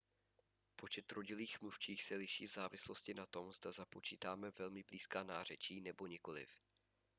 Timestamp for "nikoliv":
6.07-6.49